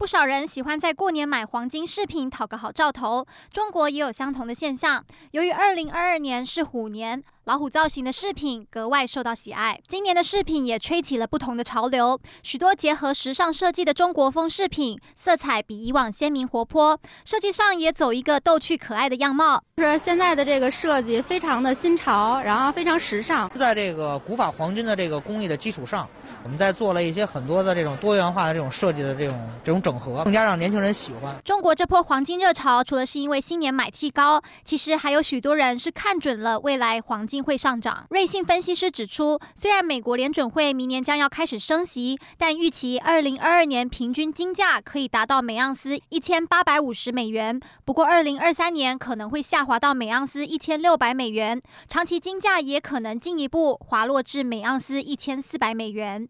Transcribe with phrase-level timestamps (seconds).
[0.00, 5.04] 不少人喜欢在过年买黄金饰品讨个好兆头，中国也有相同的现象。
[5.32, 7.22] 由于二零二二年是虎年。
[7.44, 12.20] 老虎造型的饰品格外受到喜爱，今年的饰品也吹起了不同的潮流。
[12.44, 19.60] 许多结合时尚设计的中国风饰品，色彩比以往鲜明活泼，设计上也走一个逗趣可爱的样貌。
[19.78, 23.50] 是现在的这个设计非常的新潮，然后非常时尚。
[23.56, 26.08] 在这个古法黄金的这个工艺的基础上，
[26.42, 31.36] 我们在做了一些很多的这种多元化的这种设计的这种这种整合，更加让年轻人喜欢。
[31.44, 38.06] 中国这波黄金热潮，除了是因为新年买气高，其实还有许多人是看准了未来黄金会上涨。
[38.10, 47.60] 瑞信分析师指出，虽然美国联准会明年将要开始升息，但预期二零二二年平均金价可以达到每盎司一千八百五十美元。
[47.84, 56.29] 不过，二零二三年可能会下滑到每盎司一千六百美元，长期金价也可能进一步滑落至每盎司一千四百美元。